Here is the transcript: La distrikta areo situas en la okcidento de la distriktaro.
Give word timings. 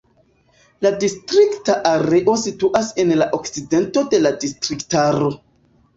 La 0.85 0.91
distrikta 1.03 1.75
areo 1.89 2.35
situas 2.45 2.89
en 3.05 3.13
la 3.23 3.27
okcidento 3.41 4.07
de 4.15 4.23
la 4.27 4.33
distriktaro. 4.45 5.31